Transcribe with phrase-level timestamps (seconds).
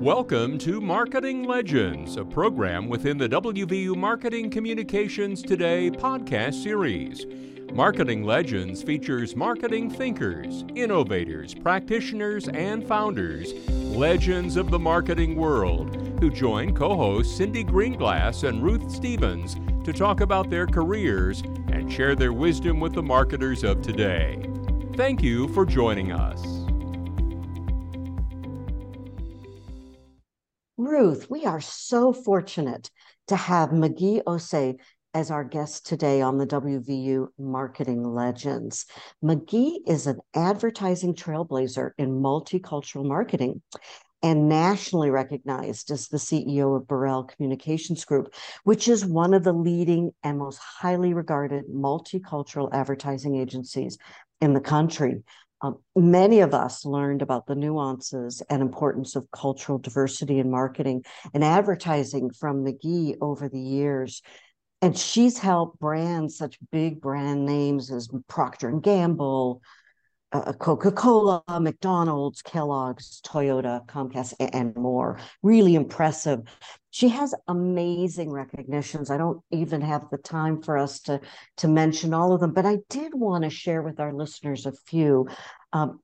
[0.00, 7.26] Welcome to Marketing Legends, a program within the WVU Marketing Communications Today podcast series.
[7.74, 16.30] Marketing Legends features marketing thinkers, innovators, practitioners, and founders, legends of the marketing world, who
[16.30, 21.42] join co hosts Cindy Greenglass and Ruth Stevens to talk about their careers
[21.72, 24.42] and share their wisdom with the marketers of today.
[24.94, 26.59] Thank you for joining us.
[31.00, 32.90] Ruth, we are so fortunate
[33.28, 34.76] to have McGhee Osse
[35.14, 38.84] as our guest today on the WVU Marketing Legends.
[39.24, 43.62] McGhee is an advertising trailblazer in multicultural marketing
[44.22, 49.54] and nationally recognized as the CEO of Burrell Communications Group, which is one of the
[49.54, 53.96] leading and most highly regarded multicultural advertising agencies
[54.42, 55.22] in the country.
[55.62, 61.04] Um, many of us learned about the nuances and importance of cultural diversity in marketing
[61.34, 64.22] and advertising from McGhee over the years.
[64.82, 69.60] And she's helped brands, such big brand names as Procter and Gamble,
[70.32, 75.18] uh, Coca Cola, McDonald's, Kellogg's, Toyota, Comcast, and more.
[75.42, 76.42] Really impressive.
[76.90, 79.10] She has amazing recognitions.
[79.10, 81.20] I don't even have the time for us to,
[81.58, 84.72] to mention all of them, but I did want to share with our listeners a
[84.72, 85.28] few.
[85.72, 86.00] Um,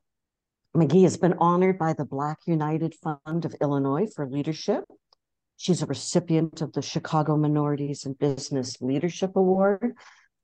[0.77, 4.85] McGhee has been honored by the Black United Fund of Illinois for leadership.
[5.57, 9.95] She's a recipient of the Chicago Minorities in Business Leadership Award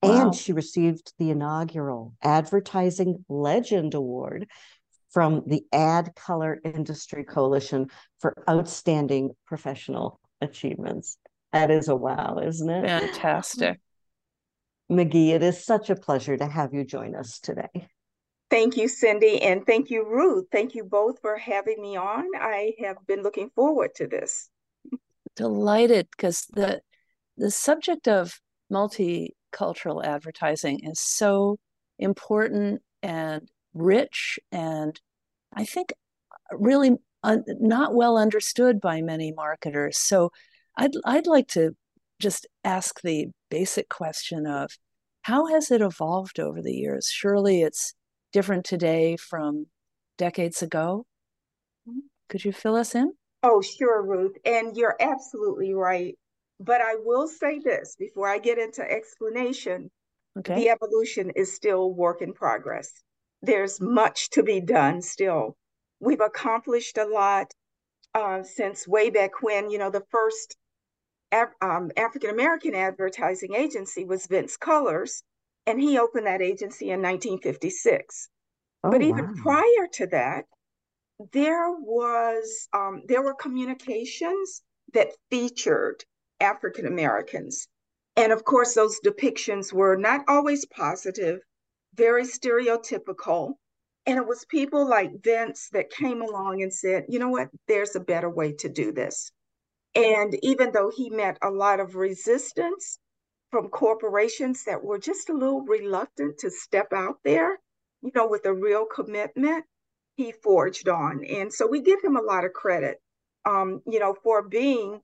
[0.03, 0.23] Wow.
[0.23, 4.49] And she received the inaugural Advertising Legend Award
[5.11, 11.19] from the ADCOLOR Industry Coalition for outstanding professional achievements.
[11.53, 12.89] That is a wow, isn't it?
[12.89, 13.79] Fantastic.
[14.91, 17.89] McGhee, it is such a pleasure to have you join us today.
[18.51, 20.47] Thank you, Cindy, and thank you, Ruth.
[20.51, 22.25] Thank you both for having me on.
[22.35, 24.51] I have been looking forward to this.
[25.37, 26.83] Delighted because the
[27.39, 31.59] the subject of multi cultural advertising is so
[31.99, 35.01] important and rich and
[35.55, 35.93] I think
[36.51, 36.93] really
[37.23, 39.99] un- not well understood by many marketers.
[39.99, 40.31] So
[40.77, 41.77] I'd I'd like to
[42.21, 44.71] just ask the basic question of
[45.23, 47.09] how has it evolved over the years?
[47.09, 47.95] Surely it's
[48.33, 49.67] different today from
[50.19, 51.07] decades ago.
[51.89, 52.01] Mm-hmm.
[52.29, 53.13] Could you fill us in?
[53.43, 54.37] Oh, sure, Ruth.
[54.45, 56.17] And you're absolutely right.
[56.61, 59.91] But I will say this before I get into explanation.
[60.39, 60.55] Okay.
[60.55, 63.03] The evolution is still work in progress.
[63.43, 65.57] There's much to be done still.
[66.01, 67.53] We've accomplished a lot
[68.15, 70.57] uh, since way back when, you know, the first
[71.61, 75.23] um, African American advertising agency was Vince Cullers,
[75.67, 78.29] and he opened that agency in 1956.
[78.85, 79.35] Oh, but even wow.
[79.43, 80.45] prior to that,
[81.33, 84.63] there was um, there were communications
[84.93, 86.05] that featured
[86.43, 87.69] African Americans.
[88.17, 91.41] And of course, those depictions were not always positive,
[91.95, 93.55] very stereotypical.
[94.05, 97.97] And it was people like Vince that came along and said, you know what, there's
[97.97, 99.31] a better way to do this.
[99.95, 102.99] And even though he met a lot of resistance
[103.51, 107.59] from corporations that were just a little reluctant to step out there,
[108.03, 109.65] you know, with a real commitment,
[110.17, 111.25] he forged on.
[111.25, 113.01] And so we give him a lot of credit,
[113.45, 115.01] um, you know, for being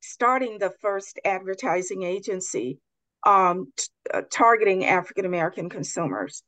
[0.00, 2.78] starting the first advertising agency
[3.24, 6.42] um, t- uh, targeting African American consumers.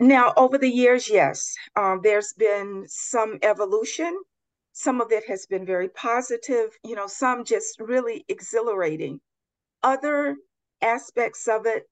[0.00, 4.16] Now, over the years, yes, um, there's been some evolution.
[4.72, 9.20] Some of it has been very positive, you know, some just really exhilarating.
[9.82, 10.36] Other
[10.80, 11.88] aspects of it,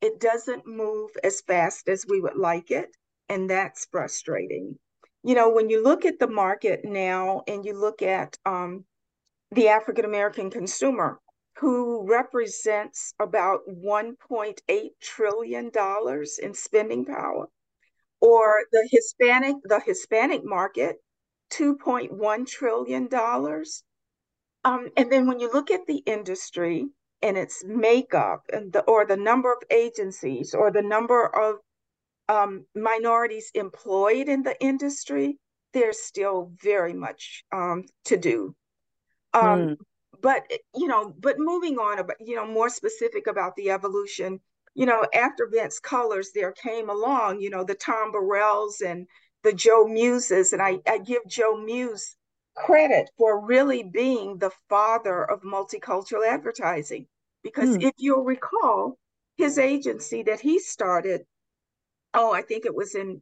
[0.00, 2.96] it doesn't move as fast as we would like it,
[3.28, 4.78] and that's frustrating.
[5.24, 8.84] You know, when you look at the market now and you look at um,
[9.52, 11.20] the African American consumer,
[11.58, 15.70] who represents about $1.8 trillion
[16.42, 17.48] in spending power,
[18.20, 20.96] or the Hispanic, the Hispanic market,
[21.52, 23.08] $2.1 trillion.
[24.64, 26.86] Um, and then when you look at the industry
[27.20, 31.56] and its makeup and the, or the number of agencies or the number of
[32.28, 35.36] um, minorities employed in the industry,
[35.74, 38.54] there's still very much um, to do.
[39.34, 39.76] Um, mm.
[40.20, 44.40] But you know, but moving on, about you know, more specific about the evolution.
[44.74, 49.06] You know, after Vince Cullers, there came along, you know, the Tom Burrells and
[49.42, 52.16] the Joe Muses, and I, I give Joe Muse
[52.54, 57.06] credit for really being the father of multicultural advertising.
[57.42, 57.82] Because mm.
[57.82, 58.98] if you'll recall,
[59.36, 61.22] his agency that he started,
[62.14, 63.20] oh, I think it was in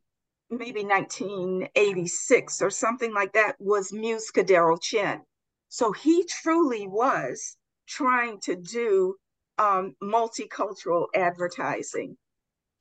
[0.50, 5.22] maybe 1986 or something like that, was Muse Cordero Chen.
[5.70, 7.56] So he truly was
[7.88, 9.14] trying to do
[9.56, 12.16] um, multicultural advertising.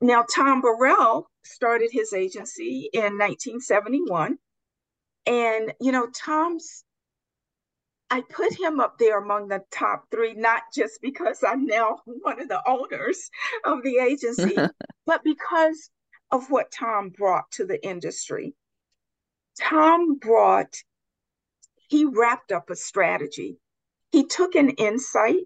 [0.00, 4.38] Now, Tom Burrell started his agency in 1971.
[5.26, 6.84] And, you know, Tom's,
[8.10, 12.40] I put him up there among the top three, not just because I'm now one
[12.40, 13.30] of the owners
[13.64, 14.56] of the agency,
[15.06, 15.90] but because
[16.32, 18.54] of what Tom brought to the industry.
[19.60, 20.74] Tom brought,
[21.90, 23.58] he wrapped up a strategy.
[24.12, 25.42] He took an insight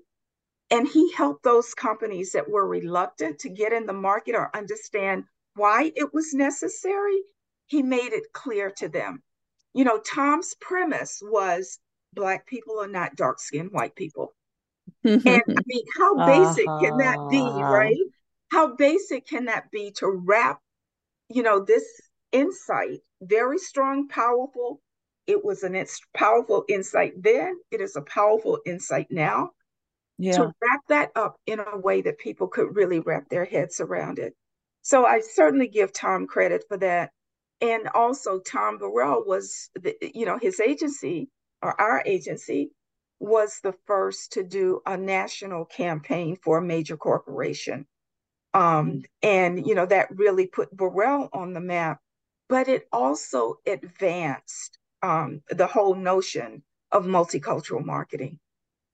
[0.70, 5.25] and he helped those companies that were reluctant to get in the market or understand
[5.55, 7.19] why it was necessary.
[7.67, 9.23] He made it clear to them.
[9.73, 11.79] You know, Tom's premise was
[12.12, 14.35] Black people are not dark skinned white people.
[15.02, 16.81] and I mean, how basic uh-huh.
[16.81, 17.62] can that be, uh-huh.
[17.62, 17.96] right?
[18.52, 20.61] How basic can that be to wrap,
[21.31, 21.85] you know, this
[22.32, 24.82] insight, very strong, powerful.
[25.26, 25.85] It was an
[26.15, 27.56] powerful insight then.
[27.71, 29.50] It is a powerful insight now
[30.19, 30.37] yeah.
[30.37, 34.19] to wrap that up in a way that people could really wrap their heads around
[34.19, 34.35] it.
[34.82, 37.11] So I certainly give Tom credit for that.
[37.61, 41.31] And also, Tom Burrell was, the, you know, his agency
[41.62, 42.73] or our agency
[43.20, 47.87] was the first to do a national campaign for a major corporation.
[48.53, 52.00] Um, and, you know, that really put Burrell on the map,
[52.49, 58.39] but it also advanced um, the whole notion of multicultural marketing.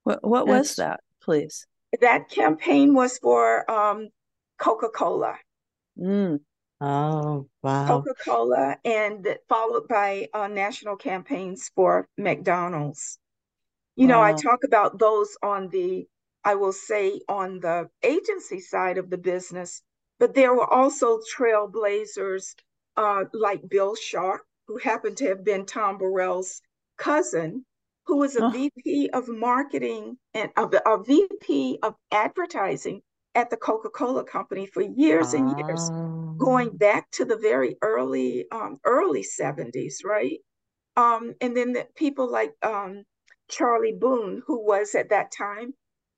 [0.03, 1.01] What, what was that?
[1.21, 1.67] please?
[2.01, 4.09] That campaign was for um,
[4.59, 5.37] Coca Cola.
[5.99, 6.41] Mm.
[6.81, 7.87] Oh, wow.
[7.87, 13.19] Coca Cola, and followed by uh, national campaigns for McDonald's.
[13.97, 14.15] You wow.
[14.15, 16.09] know, I talk about those on the,
[16.43, 19.83] I will say, on the agency side of the business,
[20.19, 22.55] but there were also trailblazers
[22.97, 26.63] uh, like Bill Sharp, who happened to have been Tom Burrell's
[26.97, 27.67] cousin,
[28.07, 28.51] who was a oh.
[28.51, 33.03] VP of marketing and a, a, VP of advertising
[33.35, 35.91] at the Coca-Cola company for years and years,
[36.39, 36.77] going ah.
[36.77, 40.39] back to the very early um, early 70s, right?
[40.97, 43.03] Um, and then the people like um,
[43.49, 45.75] Charlie Boone, who was at that time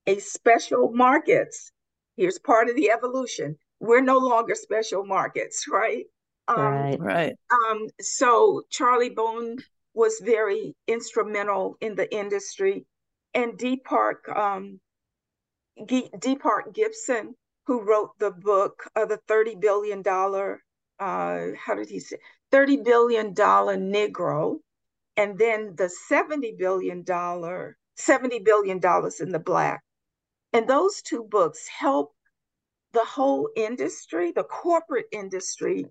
[0.07, 1.73] a special markets.
[2.19, 3.57] Here's part of the evolution.
[3.81, 6.05] We're no longer special markets, right?
[6.49, 7.37] Um, right, right.
[7.51, 9.59] Um, so Charlie Boone
[9.95, 12.87] was very instrumental in the industry.
[13.35, 13.77] And D.
[13.77, 14.81] Park, um,
[15.87, 16.37] G- D.
[16.37, 17.35] Park Gibson,
[17.67, 22.17] who wrote the book, uh, the $30 billion, uh, how did he say,
[22.53, 24.59] $30 billion Negro,
[25.17, 28.81] and then the $70 billion, $70 billion
[29.21, 29.83] in the Black.
[30.53, 32.13] And those two books help
[32.93, 35.87] the whole industry, the corporate industry,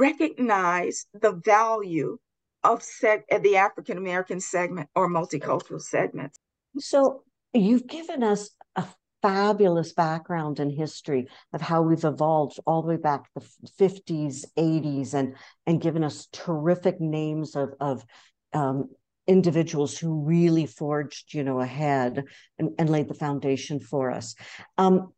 [0.00, 2.18] recognize the value
[2.64, 6.38] of seg- the African American segment or multicultural segments.
[6.78, 8.86] So you've given us a
[9.22, 14.44] fabulous background and history of how we've evolved all the way back to the 50s,
[14.58, 15.36] 80s, and
[15.66, 18.04] and given us terrific names of of
[18.52, 18.88] um,
[19.26, 22.24] individuals who really forged, you know, ahead
[22.58, 24.34] and, and laid the foundation for us.
[24.76, 25.12] Um,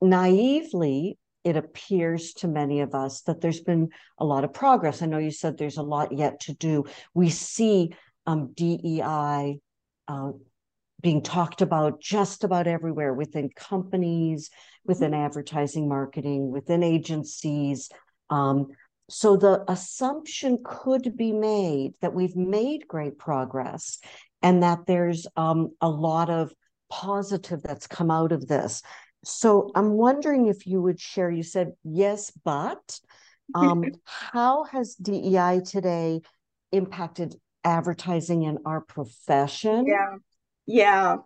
[0.00, 5.02] naively, it appears to many of us that there's been a lot of progress.
[5.02, 6.84] I know you said there's a lot yet to do.
[7.12, 7.94] We see
[8.26, 9.60] um, DEI
[10.08, 10.32] uh,
[11.02, 14.50] being talked about just about everywhere within companies,
[14.86, 15.26] within mm-hmm.
[15.26, 17.90] advertising, marketing, within agencies.
[18.30, 18.68] Um,
[19.10, 23.98] so the assumption could be made that we've made great progress
[24.40, 26.54] and that there's um, a lot of
[26.90, 28.82] positive that's come out of this.
[29.24, 32.98] So I'm wondering if you would share, you said yes, but
[33.54, 36.20] um, how has DEI today
[36.72, 39.86] impacted advertising in our profession?
[39.86, 40.16] Yeah,
[40.66, 41.16] yeah.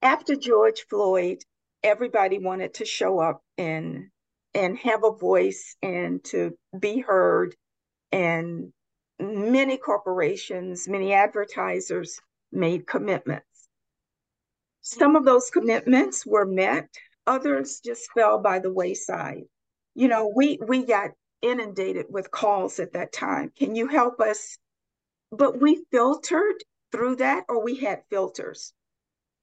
[0.00, 1.38] After George Floyd,
[1.82, 4.08] everybody wanted to show up and
[4.54, 7.54] and have a voice and to be heard.
[8.10, 8.72] And
[9.18, 12.20] many corporations, many advertisers
[12.50, 13.51] made commitments.
[14.84, 16.88] Some of those commitments were met,
[17.24, 19.44] others just fell by the wayside.
[19.94, 23.52] You know, we we got inundated with calls at that time.
[23.56, 24.58] Can you help us?
[25.30, 28.74] But we filtered through that, or we had filters.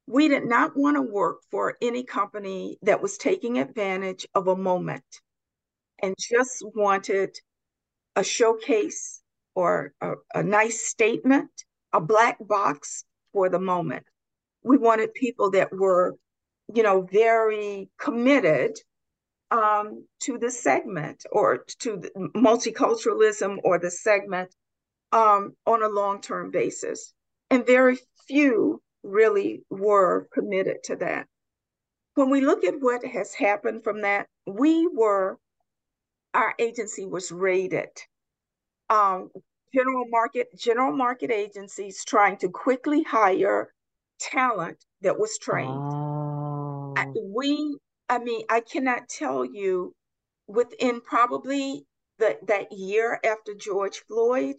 [0.07, 4.57] We did not want to work for any company that was taking advantage of a
[4.57, 5.21] moment
[6.01, 7.37] and just wanted
[8.17, 9.21] a showcase
[9.55, 11.49] or a, a nice statement,
[11.93, 14.05] a black box for the moment
[14.63, 16.15] we wanted people that were,
[16.73, 18.77] you know, very committed
[19.51, 22.01] um, to the segment or to
[22.35, 24.53] multiculturalism or the segment
[25.11, 27.13] um, on a long term basis.
[27.49, 27.97] And very
[28.27, 31.27] few really were committed to that.
[32.15, 35.37] When we look at what has happened from that, we were,
[36.33, 37.89] our agency was raided.
[38.89, 39.29] Um,
[39.73, 43.73] general market, general market agencies trying to quickly hire
[44.19, 45.69] talent that was trained.
[45.69, 46.93] Oh.
[46.97, 49.93] I, we, I mean, I cannot tell you
[50.47, 51.85] within probably
[52.17, 54.55] the, that year after George Floyd,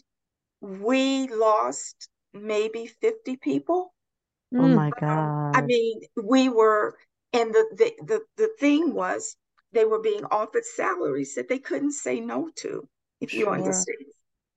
[0.60, 3.92] we lost maybe 50 people.
[4.54, 5.56] Oh my um, God.
[5.56, 6.96] I mean, we were,
[7.32, 9.36] and the, the, the, the thing was,
[9.72, 12.88] they were being offered salaries that they couldn't say no to,
[13.20, 13.98] if you understand.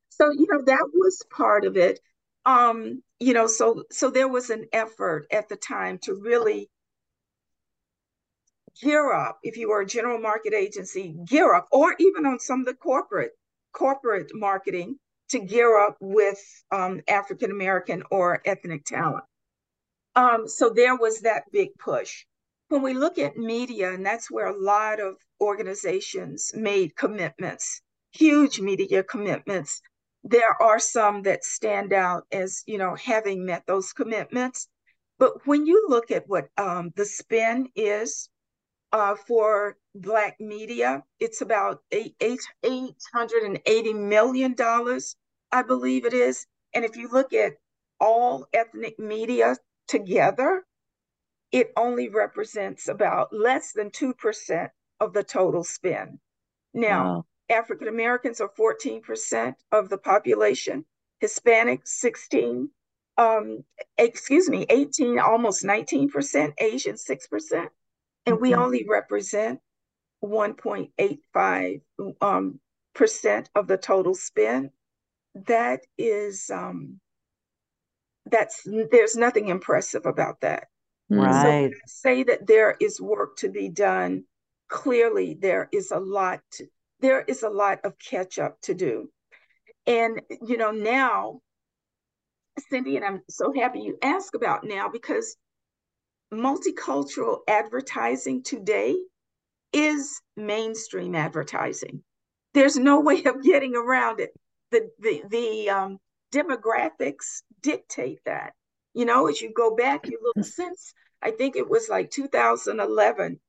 [0.10, 2.00] So, you know, that was part of it.
[2.46, 6.70] Um, you know, so so there was an effort at the time to really
[8.82, 12.62] gear up, if you were a general market agency, gear up, or even on some
[12.62, 13.32] of the corporate
[13.72, 14.98] corporate marketing
[15.30, 16.40] to gear up with
[16.72, 19.24] um, African American or ethnic talent.
[20.16, 22.26] Um, so there was that big push.
[22.70, 27.82] When we look at media, and that's where a lot of organizations made commitments,
[28.12, 29.82] huge media commitments.
[30.24, 34.68] There are some that stand out as you know having met those commitments.
[35.20, 38.30] But when you look at what um, the spin is
[38.92, 44.56] uh, for Black media, it's about eight, eight, $880 million,
[45.52, 46.46] I believe it is.
[46.74, 47.54] And if you look at
[48.00, 49.56] all ethnic media
[49.88, 50.66] together,
[51.52, 56.20] it only represents about less than 2% of the total spin
[56.74, 57.26] Now, wow.
[57.54, 60.86] African Americans are 14% of the population,
[61.20, 62.70] Hispanic 16,
[63.18, 63.64] um,
[63.98, 67.68] excuse me, 18, almost 19%, Asian 6%,
[68.26, 68.62] and we mm-hmm.
[68.62, 69.60] only represent
[70.24, 71.82] 1.85
[72.22, 72.60] um,
[72.96, 74.70] percent of the total spend.
[75.48, 77.00] That is um,
[78.26, 80.68] that's there's nothing impressive about that.
[81.10, 81.72] Right.
[81.72, 84.24] So say that there is work to be done.
[84.70, 86.42] Clearly, there is a lot.
[87.04, 89.10] There is a lot of catch up to do,
[89.86, 91.42] and you know now,
[92.70, 95.36] Cindy, and I'm so happy you asked about now because
[96.34, 98.96] multicultural advertising today
[99.74, 102.06] is mainstream advertising.
[102.54, 104.32] There's no way of getting around it.
[104.72, 105.98] The the the um,
[106.34, 108.54] demographics dictate that.
[108.94, 113.42] You know, as you go back, you look since I think it was like 2011,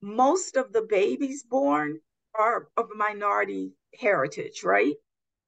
[0.00, 1.98] most of the babies born
[2.38, 4.94] are of minority heritage, right?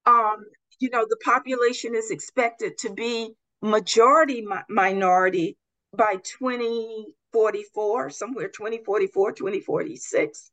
[0.06, 0.44] Um,
[0.80, 5.56] you know, the population is expected to be majority mi- minority
[5.96, 10.50] by 2044, somewhere 2044, 2046.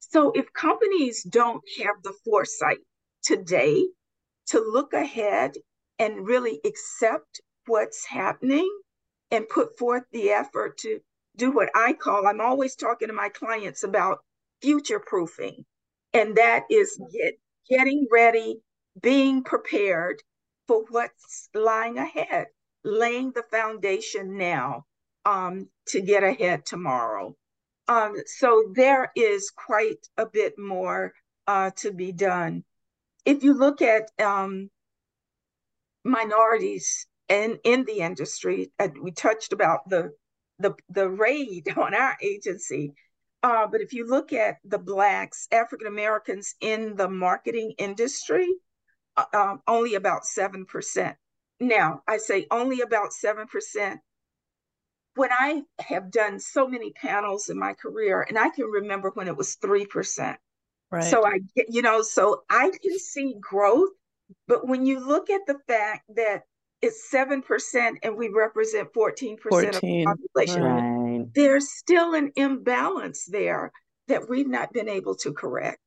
[0.00, 2.78] So if companies don't have the foresight
[3.22, 3.86] today
[4.48, 5.52] to look ahead
[5.98, 8.68] and really accept what's happening
[9.30, 11.00] and put forth the effort to
[11.36, 14.20] do what I call, I'm always talking to my clients about
[14.62, 15.64] future proofing.
[16.12, 17.34] And that is get,
[17.68, 18.60] getting ready,
[19.00, 20.22] being prepared
[20.66, 22.46] for what's lying ahead,
[22.84, 24.86] laying the foundation now
[25.24, 27.36] um, to get ahead tomorrow.
[27.88, 31.12] Um, so there is quite a bit more
[31.46, 32.64] uh, to be done.
[33.24, 34.70] If you look at um,
[36.04, 38.72] minorities in in the industry.
[38.78, 40.12] Uh, we touched about the
[40.58, 42.92] the the raid on our agency.
[43.42, 48.48] Uh, but if you look at the blacks, African Americans in the marketing industry,
[49.16, 51.16] uh, um, only about seven percent.
[51.58, 54.00] Now I say only about seven percent.
[55.14, 59.28] When I have done so many panels in my career, and I can remember when
[59.28, 60.38] it was three percent.
[60.90, 61.04] Right.
[61.04, 63.90] So I, you know, so I can see growth
[64.46, 66.42] but when you look at the fact that
[66.82, 70.99] it's 7% and we represent 14%, 14 of the population, right.
[71.34, 73.72] There's still an imbalance there
[74.08, 75.80] that we've not been able to correct.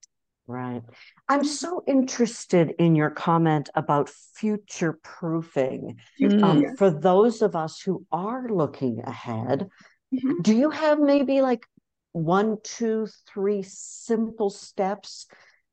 [0.45, 0.81] Right.
[1.29, 5.97] I'm so interested in your comment about future proofing.
[6.21, 9.69] Um, for those of us who are looking ahead,
[10.13, 10.41] mm-hmm.
[10.41, 11.65] do you have maybe like
[12.11, 15.27] one, two, three simple steps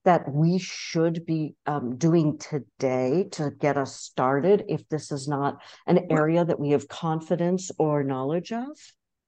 [0.05, 5.61] that we should be um, doing today to get us started if this is not
[5.87, 8.69] an area that we have confidence or knowledge of?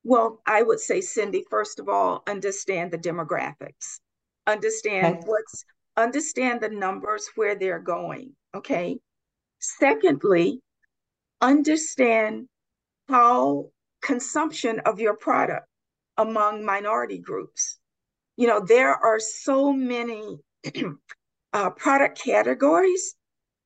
[0.04, 4.00] Well, I would say, Cindy, first of all, understand the demographics,
[4.47, 5.26] understand okay.
[5.26, 5.64] what's,
[5.97, 8.35] understand the numbers where they're going.
[8.54, 8.99] Okay.
[9.61, 10.61] Secondly,
[11.40, 12.49] understand
[13.09, 13.71] how
[14.02, 15.66] consumption of your product
[16.18, 17.78] among minority groups
[18.37, 20.38] You know, there are so many
[21.52, 23.14] uh, product categories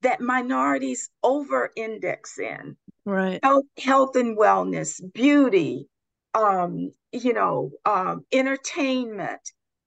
[0.03, 2.77] that minorities over index in.
[3.05, 3.41] Right.
[3.43, 5.89] Health, health and wellness, beauty,
[6.37, 9.41] um, you know, um, entertainment,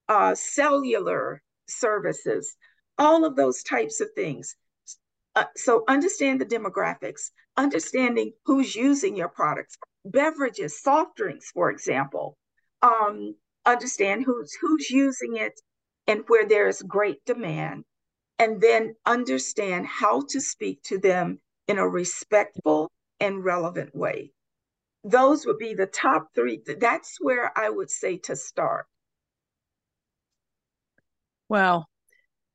[0.10, 2.58] uh, cellular services,
[2.98, 4.56] all of those types of things.
[5.36, 12.36] Uh, so understand the demographics, understanding who's using your products, beverages, soft drinks, for example.
[12.82, 15.54] Um, understand who's who's using it
[16.08, 17.86] and where there's great demand,
[18.40, 22.90] and then understand how to speak to them in a respectful
[23.20, 24.32] and relevant way.
[25.04, 26.62] Those would be the top three.
[26.80, 28.86] That's where I would say to start.
[31.48, 31.86] Wow,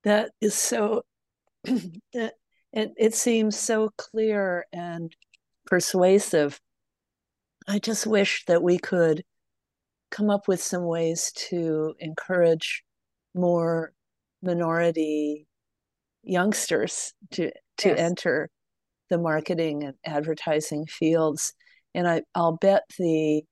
[0.04, 1.02] that is so.
[1.64, 2.32] it,
[2.72, 5.14] it seems so clear and
[5.66, 6.60] persuasive.
[7.66, 9.24] I just wish that we could
[10.10, 12.84] come up with some ways to encourage
[13.34, 13.92] more
[14.42, 15.46] minority
[16.22, 17.98] youngsters to to yes.
[17.98, 18.50] enter
[19.10, 21.54] the marketing and advertising fields
[21.94, 23.42] and I, i'll bet the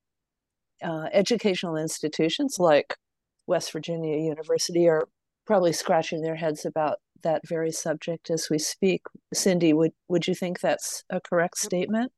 [0.83, 2.95] uh, educational institutions like
[3.47, 5.07] west virginia university are
[5.45, 9.01] probably scratching their heads about that very subject as we speak.
[9.33, 12.11] Cindy would would you think that's a correct statement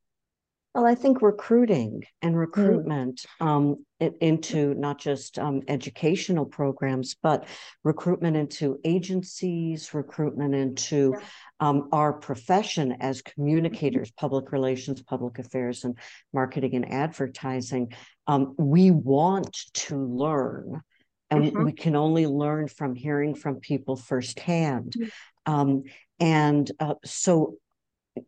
[0.76, 2.40] well, I think recruiting and hmm.
[2.40, 3.48] recruitment mm.
[3.48, 3.86] um,
[4.20, 7.48] into not just um, educational programs, but
[7.86, 11.26] recruitment into agencies, recruitment into yeah.
[11.62, 15.98] um, our profession as communicators, public relations, public affairs, and
[16.34, 17.94] marketing and advertising.
[18.28, 20.82] Um, we want to learn,
[21.30, 21.64] and mm-hmm.
[21.64, 24.94] we can only learn from hearing from people firsthand.
[25.48, 25.88] Mm-hmm.
[26.20, 27.56] and uh, so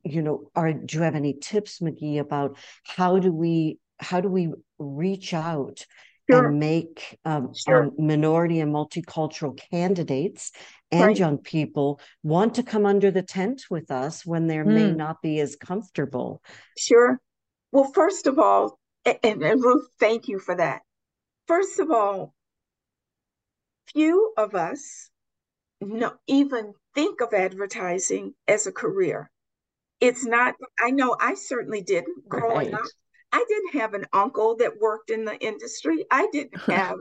[0.04, 4.30] you know, are do you have any tips, McGhee, about how do we how do
[4.30, 5.86] we reach out
[6.30, 6.48] sure.
[6.48, 7.92] and make um, sure.
[7.98, 10.52] minority and multicultural candidates
[10.92, 11.18] and right.
[11.18, 14.68] young people want to come under the tent with us when they mm.
[14.68, 14.98] may hmm.
[14.98, 16.42] not be as comfortable?
[16.78, 17.20] Sure.
[17.72, 20.82] Well, first of all, and, and Ruth, thank you for that.
[21.48, 22.34] First of all,
[23.94, 25.10] few of us
[25.80, 29.30] no, even think of advertising as a career
[30.00, 32.74] it's not i know i certainly didn't growing right.
[32.74, 32.86] up
[33.32, 36.06] i didn't have an uncle that worked in the industry.
[36.10, 36.98] I didn't have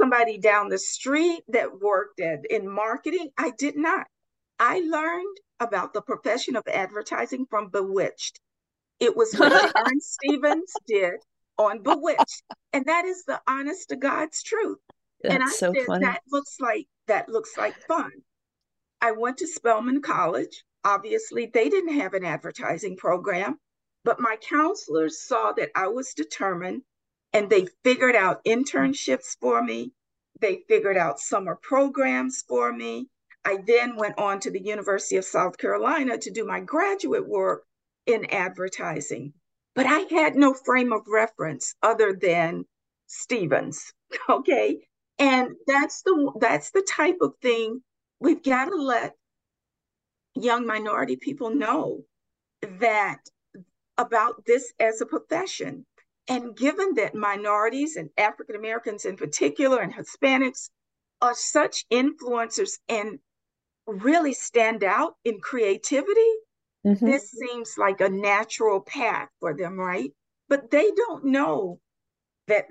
[0.00, 3.30] somebody down the street that worked at in marketing.
[3.38, 4.06] I did not.
[4.58, 8.40] I learned about the profession of advertising from bewitched.
[9.00, 11.14] It was what Darrin Stephens did
[11.56, 12.42] on bewitched
[12.72, 14.78] and that is the honest to god's truth.
[15.22, 16.04] That's and i so said funny.
[16.04, 18.12] that looks like that looks like fun.
[19.00, 23.58] I went to spelman college Obviously, they didn't have an advertising program,
[24.04, 26.82] but my counselors saw that I was determined
[27.32, 29.92] and they figured out internships for me.
[30.40, 33.08] They figured out summer programs for me.
[33.44, 37.64] I then went on to the University of South Carolina to do my graduate work
[38.06, 39.32] in advertising.
[39.74, 42.64] But I had no frame of reference other than
[43.06, 43.92] Stephens.
[44.28, 44.80] Okay.
[45.18, 47.82] And that's the that's the type of thing
[48.20, 49.14] we've got to let
[50.42, 52.04] young minority people know
[52.80, 53.18] that
[53.96, 55.84] about this as a profession.
[56.28, 60.70] And given that minorities and African Americans in particular and Hispanics
[61.20, 63.18] are such influencers and
[63.86, 66.32] really stand out in creativity,
[66.86, 67.04] mm-hmm.
[67.04, 70.10] this seems like a natural path for them, right?
[70.48, 71.80] But they don't know
[72.46, 72.66] that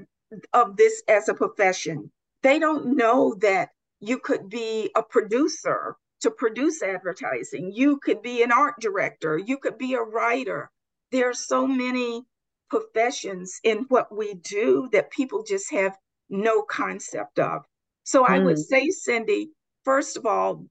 [0.53, 2.11] of this as a profession.
[2.43, 7.71] They don't know that you could be a producer to produce advertising.
[7.73, 10.69] You could be an art director, you could be a writer.
[11.11, 12.23] There are so many
[12.69, 15.97] professions in what we do that people just have
[16.29, 17.63] no concept of.
[18.03, 18.29] So mm.
[18.29, 18.61] I would hmm.
[18.61, 19.51] say, Cindy,
[19.85, 20.65] first of all,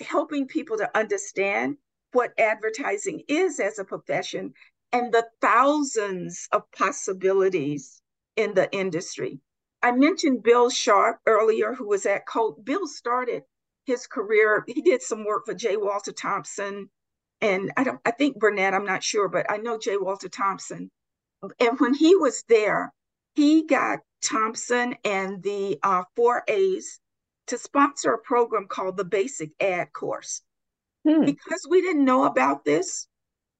[0.00, 1.76] helping people to understand
[2.12, 4.54] what advertising is as a profession
[4.92, 8.02] and the thousands of possibilities
[8.36, 9.40] in the industry.
[9.82, 12.64] I mentioned Bill Sharp earlier, who was at Coke.
[12.64, 13.42] Bill started
[13.84, 14.64] his career.
[14.66, 15.76] He did some work for J.
[15.76, 16.88] Walter Thompson,
[17.40, 18.00] and I don't.
[18.04, 18.74] I think Burnett.
[18.74, 19.96] I'm not sure, but I know J.
[19.96, 20.90] Walter Thompson.
[21.58, 22.92] And when he was there,
[23.34, 27.00] he got Thompson and the uh, four A's
[27.48, 30.42] to sponsor a program called the Basic Ad Course.
[31.06, 31.24] Hmm.
[31.24, 33.08] Because we didn't know about this,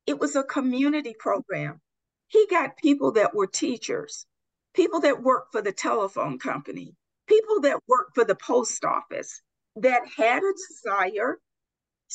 [0.07, 1.81] it was a community program.
[2.29, 4.27] He got people that were teachers,
[4.75, 6.95] people that worked for the telephone company,
[7.27, 9.43] people that worked for the post office,
[9.77, 11.39] that had a desire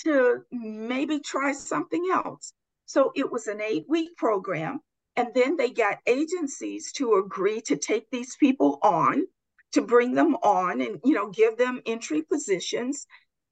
[0.03, 2.53] to maybe try something else.
[2.85, 4.79] So it was an eight week program.
[5.15, 9.25] And then they got agencies to agree to take these people on.
[9.73, 13.05] to bring them on and you know give them entry positions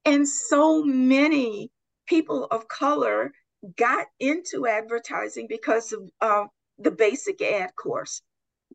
[0.05, 1.71] and so many
[2.07, 3.31] people of color
[3.77, 6.45] got into advertising because of uh,
[6.79, 8.21] the basic ad course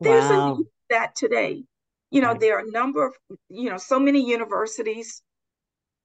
[0.01, 0.55] there's wow.
[0.55, 1.65] a need for that today
[2.11, 3.15] you know there are a number of
[3.49, 5.23] you know so many universities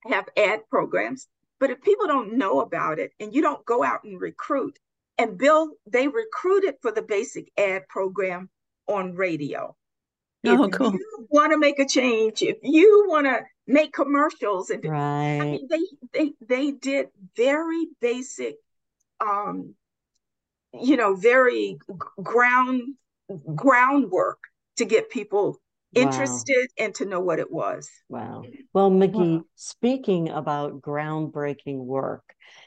[0.06, 1.28] have ad programs
[1.60, 4.78] but if people don't know about it and you don't go out and recruit
[5.18, 8.50] and bill they recruited for the basic ad program
[8.88, 9.76] on radio
[10.48, 10.92] Oh, if cool.
[10.94, 15.40] you want to make a change, if you want to make commercials, and right.
[15.42, 15.80] I mean, they
[16.14, 18.56] they they did very basic,
[19.20, 19.76] um,
[20.74, 21.78] you know, very
[22.22, 22.96] ground
[23.56, 24.40] groundwork
[24.78, 25.58] to get people
[25.96, 26.86] interested wow.
[26.86, 27.90] and to know what it was.
[28.10, 28.44] Wow.
[28.74, 29.46] Well, McGhee, wow.
[29.56, 32.24] speaking about groundbreaking work,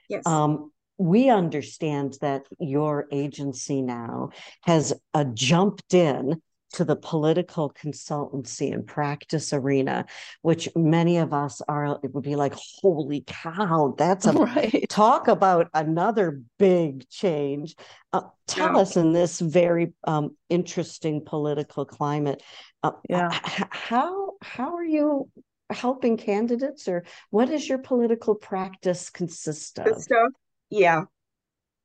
[0.08, 0.26] yes.
[0.26, 4.30] Um, we understand that your agency now
[4.62, 10.04] has uh, jumped in to the political consultancy and practice arena,
[10.42, 14.86] which many of us are, it would be like, holy cow, that's a right.
[14.88, 17.74] talk about another big change.
[18.12, 18.80] Uh, tell yeah.
[18.80, 22.42] us in this very um, interesting political climate,
[22.82, 23.28] uh, yeah.
[23.32, 25.28] How how are you
[25.70, 30.00] helping candidates, or what does your political practice consist of?
[30.00, 30.30] Stuff,
[30.70, 31.04] yeah,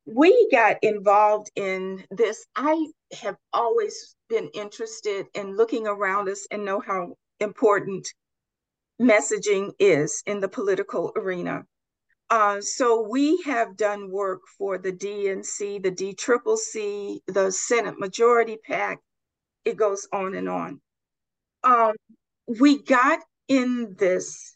[0.06, 2.46] we got involved in this.
[2.56, 2.88] I
[3.22, 8.08] have always been interested in looking around us and know how important
[9.02, 11.64] messaging is in the political arena.
[12.30, 19.00] Uh, so we have done work for the DNC, the DCCC, the Senate Majority PAC.
[19.66, 20.82] It goes on and on.
[21.64, 21.96] Um,
[22.60, 24.56] we got in this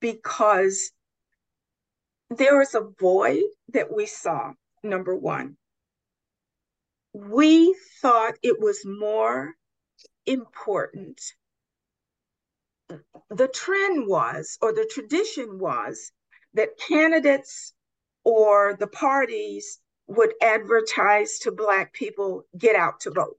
[0.00, 0.90] because
[2.30, 5.56] there was a void that we saw, number one
[7.12, 9.54] we thought it was more
[10.26, 11.20] important.
[12.88, 16.12] The trend was, or the tradition was,
[16.54, 17.72] that candidates
[18.24, 23.38] or the parties would advertise to Black people get out to vote,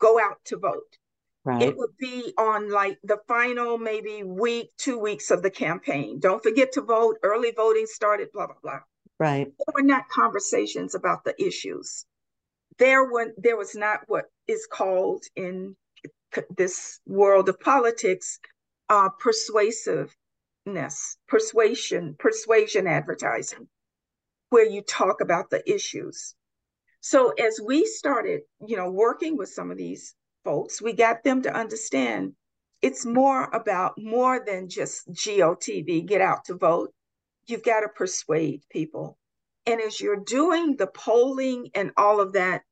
[0.00, 0.96] go out to vote.
[1.44, 1.62] Right.
[1.62, 6.20] It would be on like the final maybe week, two weeks of the campaign.
[6.20, 7.16] Don't forget to vote.
[7.22, 8.80] Early voting started, blah, blah, blah.
[9.18, 9.46] Right.
[9.46, 12.04] There were not conversations about the issues
[12.80, 15.76] there were there was not what is called in
[16.56, 18.38] this world of politics
[18.88, 20.10] uh, persuasiveness,
[21.28, 23.68] persuasion, persuasion advertising,
[24.48, 26.34] where you talk about the issues.
[27.00, 31.42] So as we started, you know, working with some of these folks, we got them
[31.42, 32.34] to understand
[32.82, 36.92] it's more about more than just GOTV, get out to vote.
[37.46, 39.18] You've got to persuade people.
[39.66, 42.62] And as you're doing the polling and all of that,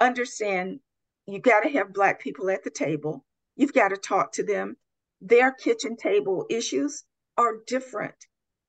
[0.00, 0.80] understand
[1.26, 3.24] you've got to have Black people at the table.
[3.56, 4.76] You've got to talk to them.
[5.20, 7.04] Their kitchen table issues
[7.38, 8.16] are different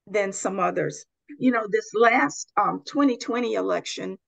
[0.06, 1.04] than some others.
[1.38, 4.18] You know, this last um, 2020 election,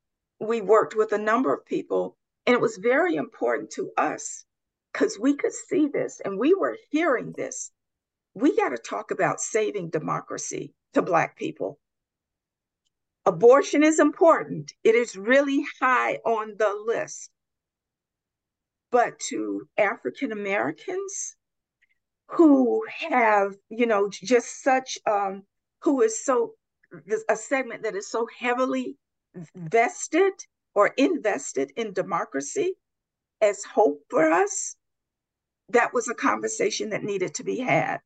[0.40, 4.44] we worked with a number of people, and it was very important to us
[4.92, 7.70] because we could see this and we were hearing this.
[8.34, 11.78] We got to talk about saving democracy to Black people.
[13.26, 14.72] Abortion is important.
[14.84, 17.30] It is really high on the list.
[18.90, 21.36] But to African Americans
[22.28, 25.42] who have, you know, just such, um,
[25.82, 26.54] who is so,
[27.28, 28.96] a segment that is so heavily
[29.54, 30.32] vested
[30.74, 32.74] or invested in democracy
[33.40, 34.76] as hope for us,
[35.70, 37.98] that was a conversation that needed to be had.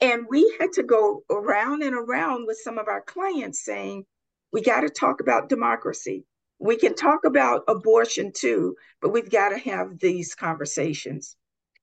[0.00, 4.04] And we had to go around and around with some of our clients saying,
[4.52, 6.24] we got to talk about democracy.
[6.58, 11.36] We can talk about abortion too, but we've got to have these conversations.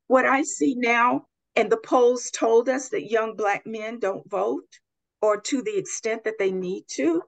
[0.07, 4.79] What I see now, and the polls told us that young Black men don't vote,
[5.21, 7.23] or to the extent that they need to,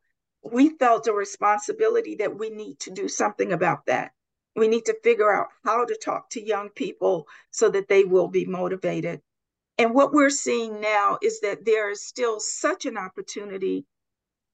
[0.51, 4.13] we felt a responsibility that we need to do something about that.
[4.55, 8.29] We need to figure out how to talk to young people so that they will
[8.29, 9.21] be motivated.
[9.77, 13.86] And what we're seeing now is that there is still such an opportunity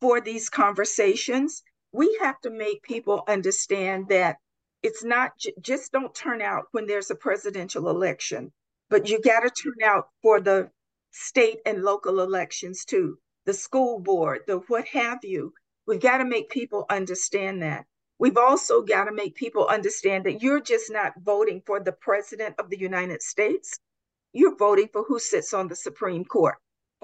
[0.02, 4.38] for these conversations, we have to make people understand that
[4.84, 8.52] it's not just don't turn out when there's a presidential election,
[8.90, 10.72] but you got to turn out for the
[11.12, 15.54] state and local elections too, the school board, the what have you.
[15.92, 17.86] We've got to make people understand that.
[18.20, 22.56] We've also got to make people understand that you're just not voting for the president
[22.60, 23.80] of the United States.
[24.34, 26.56] You're voting for who sits on the Supreme Court.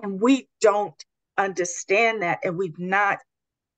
[0.02, 0.96] And we don't
[1.38, 3.20] understand that and we've not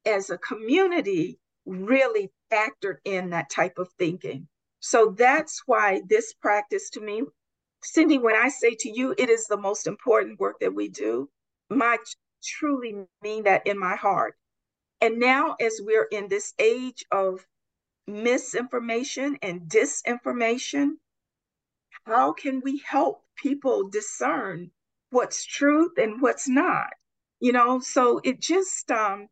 [0.06, 4.48] as a community really factored in that type of thinking
[4.80, 7.24] so that's why this practice to me
[7.84, 11.30] Cindy, when I say to you, it is the most important work that we do,
[11.70, 11.98] my
[12.44, 14.36] truly mean that in my heart.
[15.02, 17.46] And now, as we're in this age of
[18.08, 20.94] misinformation and disinformation,
[22.06, 24.72] how can we help people discern
[25.12, 26.90] what's truth and what's not?
[27.40, 29.28] You know, so it just, um,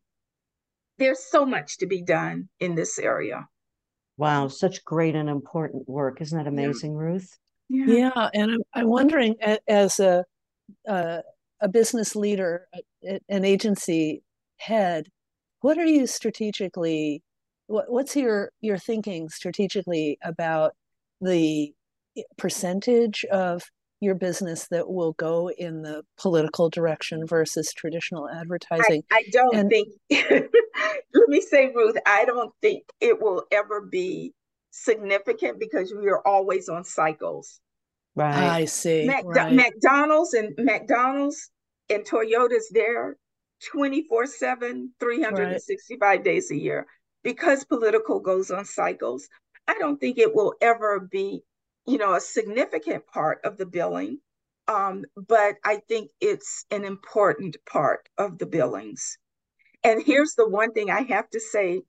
[0.98, 3.48] there's so much to be done in this area.
[4.16, 6.20] Wow, such great and important work.
[6.20, 6.98] Isn't that amazing, yeah.
[6.98, 7.38] Ruth?
[7.68, 7.86] Yeah.
[7.86, 9.36] yeah, and I'm, I'm wondering
[9.68, 10.24] as a,
[10.86, 11.22] a,
[11.60, 12.66] a business leader,
[13.28, 14.22] an agency
[14.56, 15.08] head,
[15.60, 17.22] what are you strategically
[17.66, 20.72] what, what's your your thinking strategically about
[21.20, 21.72] the
[22.16, 23.62] eh, percentage of
[24.00, 29.02] your business that will go in the political direction versus traditional advertising?
[29.10, 33.80] I, I don't and, think, let me say, Ruth, I don't think it will ever
[33.80, 34.32] be
[34.70, 37.60] significant because we are always on cycles.
[38.14, 38.34] Right.
[38.34, 39.06] I see.
[39.06, 39.52] Mac- right.
[39.52, 41.50] McDonald's and McDonald's
[41.90, 43.16] and Toyota's there
[43.72, 46.24] 24 7, 365 right.
[46.24, 46.86] days a year
[47.22, 49.28] because political goes on cycles.
[49.66, 51.42] I don't think it will ever be
[51.88, 54.18] you know, a significant part of the billing,
[54.68, 59.16] um, but I think it's an important part of the billings.
[59.82, 61.80] And here's the one thing I have to say,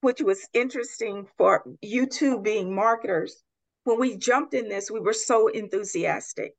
[0.00, 3.44] which was interesting for you two being marketers.
[3.84, 6.54] When we jumped in this, we were so enthusiastic.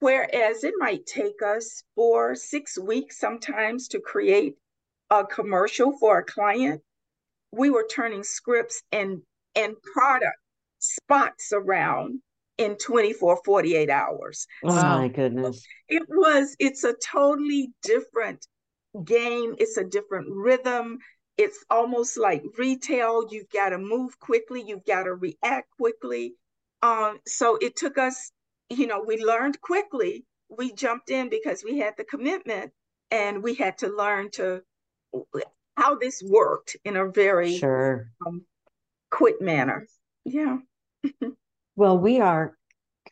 [0.00, 4.54] Whereas it might take us four, six weeks sometimes to create
[5.10, 6.82] a commercial for a client,
[7.52, 9.22] we were turning scripts and
[9.56, 10.36] and product
[10.78, 12.20] spots around
[12.58, 14.46] in 24, 48 hours.
[14.64, 15.64] Oh so my goodness.
[15.88, 18.46] It was, it's a totally different
[19.04, 19.54] game.
[19.58, 20.98] It's a different rhythm.
[21.36, 23.26] It's almost like retail.
[23.30, 24.62] You've got to move quickly.
[24.66, 26.34] You've got to react quickly.
[26.82, 28.32] Um, so it took us,
[28.70, 30.24] you know, we learned quickly.
[30.48, 32.72] We jumped in because we had the commitment
[33.10, 34.62] and we had to learn to
[35.76, 38.10] how this worked in a very sure.
[38.26, 38.44] um,
[39.10, 39.86] quick manner.
[40.24, 40.58] Yeah.
[41.76, 42.56] Well, we are,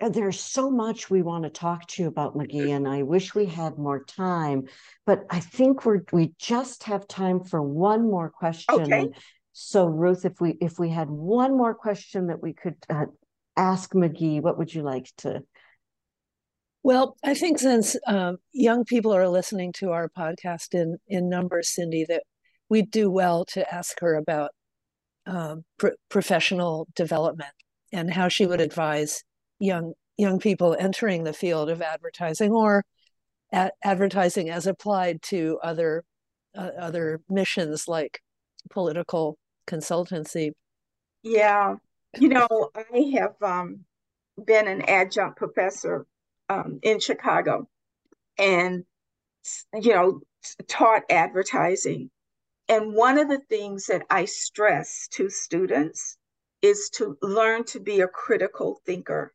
[0.00, 3.34] uh, there's so much we want to talk to you about McGhee, and I wish
[3.34, 4.64] we had more time,
[5.06, 8.80] but I think we're, we just have time for one more question.
[8.80, 9.10] Okay.
[9.52, 13.06] So Ruth, if we, if we had one more question that we could uh,
[13.56, 15.42] ask McGhee, what would you like to?
[16.82, 21.68] Well, I think since um, young people are listening to our podcast in in numbers,
[21.74, 22.22] Cindy, that
[22.68, 24.50] we do well to ask her about
[25.26, 25.64] um,
[26.08, 27.50] professional development
[27.92, 29.24] and how she would advise
[29.58, 32.84] young young people entering the field of advertising or
[33.52, 36.04] advertising as applied to other
[36.56, 38.20] uh, other missions like
[38.70, 40.52] political consultancy.
[41.22, 41.76] Yeah,
[42.18, 43.84] you know, I have um,
[44.42, 46.06] been an adjunct professor
[46.48, 47.68] um, in Chicago,
[48.38, 48.84] and
[49.74, 50.20] you know,
[50.68, 52.10] taught advertising.
[52.68, 56.18] And one of the things that I stress to students
[56.62, 59.32] is to learn to be a critical thinker.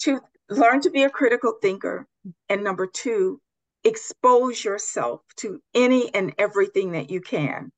[0.00, 2.06] To learn to be a critical thinker.
[2.48, 3.40] And number two,
[3.84, 7.70] expose yourself to any and everything that you can.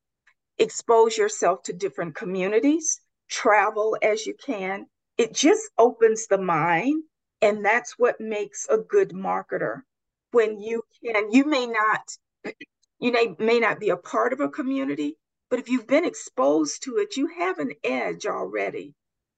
[0.59, 4.87] Expose yourself to different communities, travel as you can.
[5.19, 7.05] It just opens the mind.
[7.43, 9.83] And that's what makes a good marketer.
[10.31, 12.01] When you can, you may not,
[12.99, 15.17] you may, may not be a part of a community,
[15.51, 18.95] but if you've been exposed to it, you have an edge already.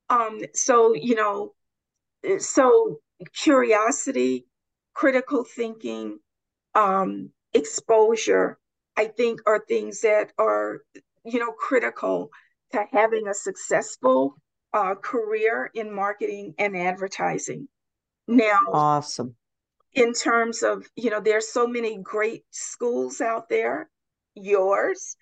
[0.09, 1.55] Um, so, you know,
[2.25, 3.01] eh, so
[3.35, 4.47] curiosity,
[4.95, 6.19] critical thinking,
[6.75, 8.59] um, exposure,
[8.97, 10.83] I think are things that are,
[11.25, 12.31] you know, critical
[12.73, 14.35] to having a successful
[14.73, 17.69] uh, career in marketing and advertising.
[18.27, 19.35] Now, awesome.
[19.95, 23.89] In terms of, you know, there's so many great schools out there,
[24.35, 25.17] yours,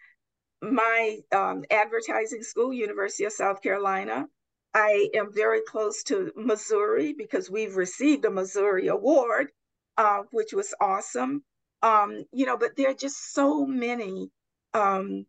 [0.61, 4.27] my um, advertising school, University of South Carolina.
[4.75, 9.49] I am very close to Missouri because we've received a Missouri award,
[9.97, 11.45] uh, which was awesome.
[11.83, 14.31] Um, you know, but there are just so many
[14.75, 15.27] um,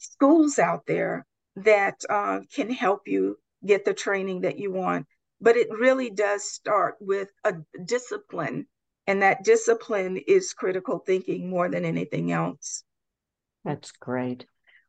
[0.00, 5.06] schools out there that uh, can help you get the training that you want.
[5.40, 8.66] But it really does start with a discipline,
[9.06, 12.84] and that discipline is critical thinking more than anything else.
[13.64, 14.46] That's great.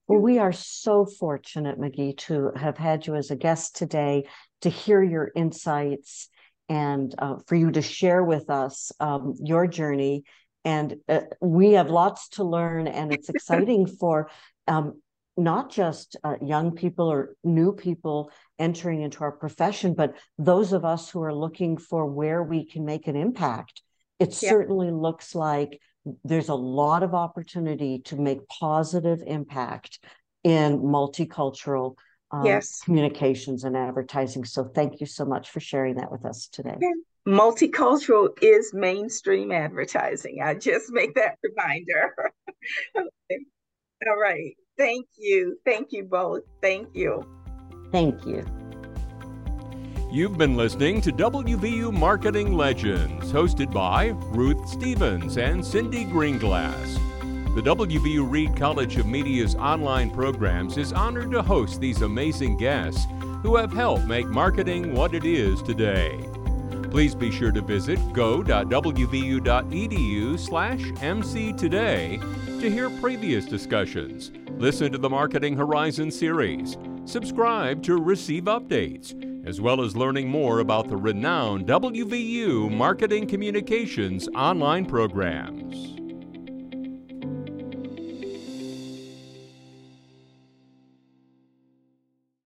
[0.07, 4.27] Well, we are so fortunate, McGhee, to have had you as a guest today
[4.61, 6.29] to hear your insights
[6.69, 10.23] and uh, for you to share with us um, your journey.
[10.63, 14.29] And uh, we have lots to learn, and it's exciting for
[14.67, 15.01] um,
[15.37, 20.83] not just uh, young people or new people entering into our profession, but those of
[20.83, 23.81] us who are looking for where we can make an impact.
[24.19, 24.49] It yeah.
[24.49, 25.79] certainly looks like
[26.23, 29.99] there's a lot of opportunity to make positive impact
[30.43, 31.95] in multicultural
[32.31, 32.81] um, yes.
[32.83, 34.43] communications and advertising.
[34.43, 36.75] So thank you so much for sharing that with us today.
[37.27, 40.39] Multicultural is mainstream advertising.
[40.41, 42.13] I just make that reminder.
[42.97, 43.45] okay.
[44.05, 44.55] All right.
[44.77, 45.57] Thank you.
[45.65, 46.43] Thank you both.
[46.61, 47.25] Thank you.
[47.91, 48.45] Thank you.
[50.11, 56.93] You've been listening to WVU Marketing Legends, hosted by Ruth Stevens and Cindy Greenglass.
[57.55, 63.07] The WVU Reed College of Media's online programs is honored to host these amazing guests
[63.41, 66.23] who have helped make marketing what it is today.
[66.91, 68.59] Please be sure to visit go.wvu.edu
[70.39, 78.45] slash mctoday to hear previous discussions, listen to the Marketing Horizon series, subscribe to receive
[78.45, 79.13] updates,
[79.45, 85.96] as well as learning more about the renowned WVU Marketing Communications online programs.